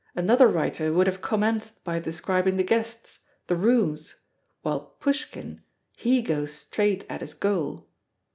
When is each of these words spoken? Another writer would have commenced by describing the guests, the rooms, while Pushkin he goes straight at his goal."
Another 0.15 0.47
writer 0.47 0.91
would 0.91 1.05
have 1.05 1.21
commenced 1.21 1.83
by 1.83 1.99
describing 1.99 2.57
the 2.57 2.63
guests, 2.63 3.19
the 3.45 3.55
rooms, 3.55 4.15
while 4.63 4.79
Pushkin 4.99 5.61
he 5.95 6.23
goes 6.23 6.51
straight 6.51 7.05
at 7.07 7.21
his 7.21 7.35
goal." 7.35 7.87